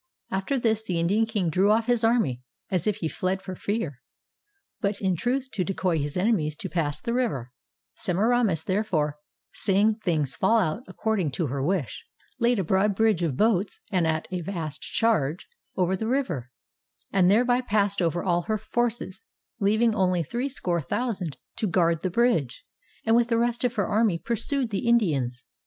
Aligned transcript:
After 0.31 0.57
this, 0.57 0.81
the 0.81 0.99
Indian 0.99 1.27
king 1.27 1.51
drew 1.51 1.69
off 1.69 1.85
his 1.85 2.03
army 2.03 2.41
(as 2.71 2.87
if 2.87 2.95
he 2.95 3.07
fled 3.07 3.43
for 3.43 3.53
fear), 3.53 4.01
but 4.79 4.99
in 4.99 5.15
truth 5.15 5.51
to 5.51 5.63
decoy 5.63 5.99
his 5.99 6.17
enemies 6.17 6.55
to 6.55 6.69
pass 6.69 6.99
the 6.99 7.13
river, 7.13 7.51
Semiramis, 7.93 8.63
therefore 8.63 9.17
(seeing 9.53 9.93
things 9.93 10.35
fall 10.35 10.57
out 10.57 10.81
according 10.87 11.29
to 11.33 11.45
her 11.45 11.61
wish), 11.61 12.03
laid 12.39 12.57
a 12.57 12.63
broad 12.63 12.95
bridge 12.95 13.21
of 13.21 13.37
boats 13.37 13.79
(at 13.91 14.27
a 14.31 14.41
vast 14.41 14.81
charge) 14.81 15.45
over 15.77 15.95
the 15.95 16.07
river, 16.07 16.49
and 17.13 17.29
thereby 17.29 17.61
passed 17.61 18.01
over 18.01 18.23
all 18.23 18.41
her 18.47 18.57
forces, 18.57 19.25
leaving 19.59 19.93
only 19.93 20.23
threescore 20.23 20.81
thousand 20.81 21.37
to 21.57 21.67
guard 21.67 22.01
the 22.01 22.09
bridge, 22.09 22.65
and 23.05 23.15
with 23.15 23.27
the 23.27 23.37
rest 23.37 23.63
of 23.63 23.75
her 23.75 23.85
army 23.85 24.17
pursued 24.17 24.71
the 24.71 24.87
Indians. 24.89 25.45